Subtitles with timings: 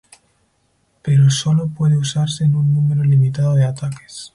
[1.03, 4.29] Pero solo puede usarse en un número limitado de ataques.